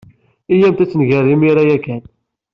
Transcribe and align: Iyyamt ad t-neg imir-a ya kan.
Iyyamt 0.53 0.83
ad 0.83 0.89
t-neg 0.91 1.11
imir-a 1.33 1.63
ya 1.69 1.77
kan. 1.85 2.03